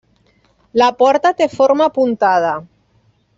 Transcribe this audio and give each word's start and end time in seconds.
La 0.81 0.87
porta 1.01 1.33
té 1.41 1.49
forma 1.59 1.87
apuntada. 1.93 2.55